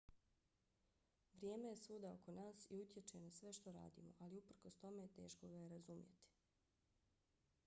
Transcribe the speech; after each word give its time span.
vrijeme 1.33 1.67
je 1.69 1.75
svuda 1.81 2.13
oko 2.13 2.31
nas 2.39 2.65
i 2.71 2.79
utječe 2.79 3.19
na 3.19 3.31
sve 3.31 3.53
što 3.53 3.71
radimo 3.77 4.13
ali 4.19 4.37
uprkos 4.39 4.75
tome 4.85 5.07
teško 5.21 5.47
ga 5.47 5.57
je 5.61 5.69
razumjeti 5.75 6.29